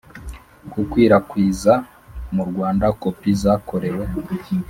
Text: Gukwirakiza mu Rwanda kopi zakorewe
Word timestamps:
Gukwirakiza 0.73 1.73
mu 2.35 2.43
Rwanda 2.49 2.85
kopi 3.01 3.31
zakorewe 3.41 4.03